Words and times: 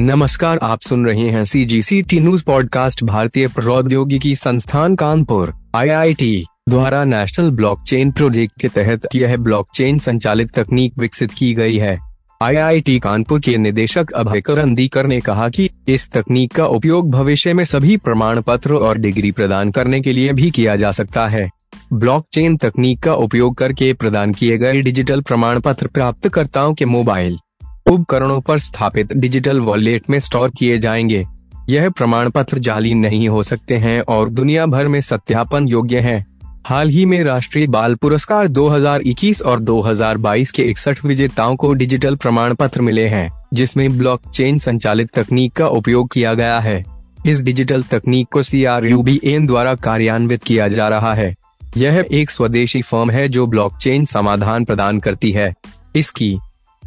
नमस्कार, 0.00 0.58
आप 0.62 0.80
सुन 0.80 1.06
रहे 1.06 1.28
हैं 1.30 1.44
C 1.44 1.64
G 1.64 1.82
C 1.82 2.02
T 2.02 2.18
news 2.20 2.44
podcast 2.44 3.02
भारतीय 3.04 3.48
प्रौद्योगिकी 3.48 4.34
संस्थान 4.36 4.94
कानपुर 4.96 5.52
आईआईटी 5.74 6.44
द्वारा 6.68 7.04
नेशनल 7.04 7.50
ब्लॉकचेन 7.50 8.10
प्रोजेक्ट 8.10 8.60
के 8.60 8.68
तहत 8.68 9.06
यह 9.14 9.36
ब्लॉकचेन 9.36 9.98
संचालित 9.98 10.50
तकनीक 10.50 10.98
विकसित 10.98 11.30
की 11.30 11.52
गई 11.54 11.78
है। 11.78 11.98
आईआईटी 12.42 12.98
कानपुर 12.98 13.40
के 13.40 13.56
निदेशक 13.56 14.10
अभयकर 14.10 14.58
अंदीकर 14.58 15.06
ने 15.06 15.20
कहा 15.20 15.48
कि 15.48 15.70
इस 15.88 16.10
तकनीक 16.10 16.54
का 16.54 16.66
उपयोग 16.66 17.10
भविष्य 17.10 17.54
में 17.54 17.64
सभी 17.64 17.96
प्रमाण 17.96 18.40
पत्र 18.40 18.74
और 18.74 18.98
डिग्री 18.98 19.32
प्रदान 19.32 19.70
करने 19.70 20.00
के 20.00 20.12
लिए 20.12 20.32
भी 20.32 20.50
किया 20.50 20.76
जा 20.76 20.90
सकता 20.90 21.28
है। 21.28 21.50
ब्लॉकचेन 21.92 22.56
तकनीक 22.56 23.00
का 23.00 23.14
उपयोग 23.14 23.56
करके 23.56 23.92
प्रदान 23.92 24.32
किए 24.32 24.58
गए 24.58 24.80
डिजिटल 24.80 25.20
प्रमाण 25.20 25.60
पत्र 25.60 25.86
प्राप्तकर्ताओं 25.86 26.74
के 26.74 26.84
मोबाइल 26.84 27.38
उपकरणों 27.88 28.40
पर 28.40 28.58
स्थापित 28.58 29.12
डिजिटल 29.12 29.60
वॉलेट 29.60 30.02
में 30.10 30.20
स्टोर 30.20 30.50
किए 30.58 30.78
जाएँगे। 30.78 31.26
यह 31.68 31.90
प्रमाण 31.90 32.30
पत्र 32.30 32.58
जाली 32.58 32.94
नहीं 32.94 33.28
हो 33.28 33.42
सकते 33.42 33.76
हैं 33.76 34.00
और 34.00 34.28
दुनिया 34.28 34.66
भर 34.66 34.88
में 34.88 35.00
सत्यापन 35.00 35.68
योग्य 35.68 36.00
है। 36.00 36.26
हाल 36.66 36.88
ही 36.88 37.06
में 37.06 37.24
राष्ट्रीय 37.24 37.66
बाल 37.66 37.94
पुरस्कार 37.94 38.48
2021 38.48 39.42
और 39.42 39.60
2022 39.60 40.52
के 40.52 40.62
इकसठ 40.62 41.04
विजेताओं 41.04 41.56
को 41.56 41.72
डिजिटल 41.72 42.16
प्रमाण 42.16 42.54
पत्र 42.54 42.82
मिले 42.82 43.06
हैं, 43.08 43.44
जिसमें 43.54 43.98
ब्लॉकचेन 43.98 44.58
संचालित 44.58 45.08
तकनीक 45.14 45.52
का 45.52 45.66
उपयोग 45.66 46.12
किया 46.12 46.34
गया 46.34 46.58
है। 46.58 46.84
इस 47.26 47.42
डिजिटल 47.42 47.82
तकनीक 47.82 48.28
को 48.32 48.42
सी 48.42 48.64
आर 48.64 48.82
द्वारा 49.40 49.74
कार्यान्वित 49.74 50.42
किया 50.42 50.68
जा 50.68 50.88
रहा 50.88 51.14
है। 51.14 51.34
यह 51.76 52.06
एक 52.12 52.30
स्वदेशी 52.30 52.82
फर्म 52.82 53.10
है 53.10 53.28
जो 53.28 53.46
ब्लॉकचेन 53.46 54.04
समाधान 54.04 54.64
प्रदान 54.64 55.00
करती 55.00 55.32
है। 55.32 55.54
इसकी 55.96 56.38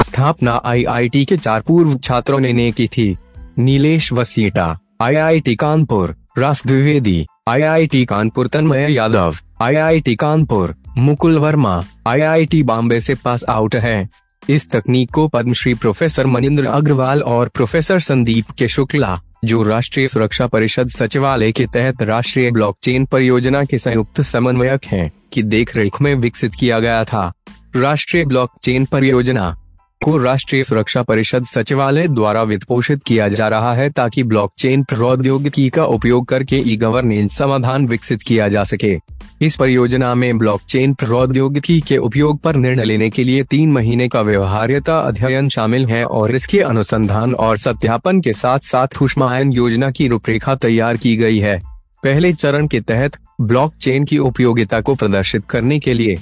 स्थापना 0.04 0.62
आईआईटी 0.66 1.26
के 1.26 1.38
चार 1.38 1.62
पूर्व 1.62 1.98
छात्रों 1.98 2.40
ने, 2.40 2.72
की 2.72 2.88
थी। 2.88 3.18
Nilesh 3.60 4.14
Vasita 4.14 4.80
IIT 5.02 5.56
Kanpur. 5.56 6.16
Ras 6.38 6.64
Dwivedi 6.68 7.26
IIT 7.48 8.06
Kanpur 8.06 8.48
Tanmay 8.48 8.92
Yadav 8.94 9.36
IIT 9.62 10.16
Kanpur. 10.16 10.76
Mukul 10.98 11.38
Verma 11.38 11.84
IIT 12.08 12.64
Bombay 12.64 13.00
से 13.00 13.16
पास 13.16 13.44
आउट 13.50 13.76
है। 13.76 14.10
इस 14.50 14.70
तकनीक 14.72 15.12
को 15.12 15.28
पद्मश्री 15.28 15.74
प्रोफेसर 15.74 16.26
मनिंद्र 16.26 16.66
अग्रवाल 16.66 17.22
और 17.22 17.50
प्रोफेसर 17.50 18.00
संदीप 18.00 18.52
के 18.52 18.68
शुक्ला 18.68 19.20
जो 19.46 19.64
राष्ट्रीय 19.64 20.08
सुरक्षा 20.08 20.48
परिषद 20.48 20.90
सचिवालय 20.90 21.52
के 21.52 21.66
तहत 21.66 22.02
राष्ट्रीय 22.02 22.52
ब्लॉकचेन 22.52 23.06
परियोजना 23.06 23.64
के 23.64 23.78
संयुक्त 23.80 24.22
समन्वयक 24.22 24.86
हैं, 24.86 25.12
की 25.34 25.44
देखरेख 25.44 26.02
में 26.02 26.16
विकसित 26.16 26.54
किया 26.60 26.80
गया 26.80 27.04
था। 27.04 27.32
राष्ट्रीय 27.76 28.26
ब्लॉकचेन 28.26 28.86
परियोजना 28.86 29.56
को 30.04 30.18
राष्ट्रीय 30.18 30.64
सुरक्षा 30.64 31.02
परिषद 31.04 31.46
सचिवालय 31.46 32.08
द्वारा 32.08 32.42
वित्त 32.44 32.64
पोषित 32.68 33.04
किया 33.04 33.28
जा 33.28 33.48
रहा 33.48 33.74
है 33.74 33.90
ताकि 33.90 34.24
ब्लॉकचेन 34.24 34.84
प्रौद्योगिकी 34.84 35.68
का 35.70 35.84
उपयोग 35.86 36.26
करके 36.28 36.62
ई 36.68 36.76
गवर्नेंस 36.76 37.38
समाधान 37.38 37.86
विकसित 37.88 38.22
किया 38.22 38.48
जा 38.48 38.64
सके। 38.64 38.98
इस 39.42 39.56
परियोजना 39.56 40.14
में 40.16 40.38
ब्लॉकचेन 40.38 40.94
प्रौद्योगिकी 40.94 41.80
के 41.82 41.98
उपयोग 41.98 42.40
पर 42.40 42.56
निर्णय 42.56 42.84
लेने 42.84 43.10
के 43.10 43.24
लिए 43.24 43.44
तीन 43.44 43.72
महीने 43.72 44.08
का 44.08 44.22
व्यवहार्यता 44.22 45.00
अध्ययन 45.00 45.50
शामिल 45.50 45.86
है 45.86 46.04
और 46.06 46.36
इसके 46.36 46.62
अनुसंधान 46.62 47.34
और 47.36 47.58
सत्यापन 47.58 48.22
के 48.22 48.34
साथ 48.34 48.60
साथ 48.64 49.02
उष्मायन 49.02 49.52
योजना 49.54 49.92
की 49.92 50.08
रूपरेखा 50.08 50.56
तैयार 50.56 50.98
की 50.98 51.16
गई 51.18 51.40
है। 51.40 51.60
पहले 52.04 52.34
चरण 52.34 52.68
के 52.68 52.80
तहत 52.82 53.18
ब्लॉकचेन 53.42 54.06
की 54.06 54.18
उपयोगिता 54.20 54.82
को 54.82 54.96
प्रदर्शित 54.96 55.46
करने 55.46 55.80
के 55.80 55.94
लिए 55.94 56.18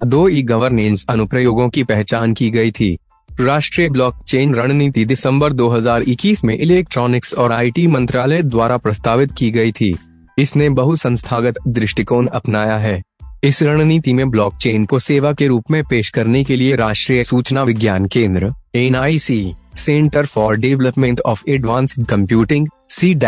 दो 0.00 0.28
ई 0.28 0.42
गवर्नेंस 0.42 1.04
अनुप्रयोगों 1.08 1.68
की 1.68 1.82
पहचान 1.84 2.34
की 2.34 2.50
गई 2.50 2.70
थी। 2.70 2.96
राष्ट्रीय 3.40 3.88
ब्लॉकचेन 3.88 4.54
रणनीति 4.54 5.04
दिसंबर 5.04 5.52
2021 5.52 6.44
में 6.44 6.58
इलेक्ट्रॉनिक्स 6.58 7.34
और 7.34 7.52
आईटी 7.52 7.86
मंत्रालय 7.86 8.42
द्वारा 8.42 8.76
प्रस्तावित 8.76 9.32
की 9.32 9.50
गई 9.50 9.72
थी। 9.72 9.96
इसने 10.38 10.68
बहुसंस्थागत 10.68 11.54
दृष्टिकोण 11.68 12.26
अपनाया 12.26 12.76
है। 12.76 13.02
इस 13.44 13.62
रणनीति 13.62 14.12
में 14.12 14.30
ब्लॉकचेन 14.30 14.84
को 14.84 14.98
सेवा 14.98 15.32
के 15.32 15.46
रूप 15.46 15.64
में 15.70 15.84
पेश 15.84 16.08
करने 16.08 16.44
के 16.44 16.56
लिए 16.56 16.76
राष्ट्रीय 16.76 17.24
सूचना 17.24 17.62
विज्ञान 17.62 18.06
केंद्र, 18.06 18.52
NIC, 18.74 19.54
centre 19.76 20.26
for 20.26 20.56
development 20.56 21.20
of 21.20 21.42
advanced 21.48 22.06
computing 22.06 22.68
C 22.90 23.18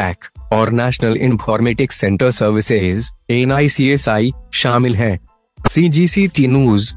और 0.52 0.70
national 0.72 1.16
informatics 1.16 1.96
centre 1.96 2.30
services, 2.30 3.10
NICSI, 3.30 4.32
शामिल 4.52 4.96
है। 4.96 5.20
सी 5.70 5.88
जी 5.88 6.08
सी 6.08 6.28
टी 6.28 6.46
न्यूज़ 6.46 6.94